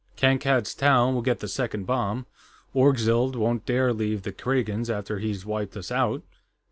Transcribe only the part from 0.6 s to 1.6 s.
Town will get the